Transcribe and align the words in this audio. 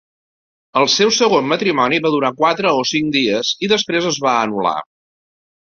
El 0.79 0.87
seu 0.93 1.11
segon 1.17 1.45
matrimoni 1.51 2.01
va 2.07 2.13
durar 2.15 2.33
quatre 2.41 2.73
o 2.81 2.89
cinc 2.95 3.15
dies 3.19 3.53
i 3.69 3.73
després 3.77 4.13
es 4.15 4.23
va 4.27 4.37
anular. 4.49 4.79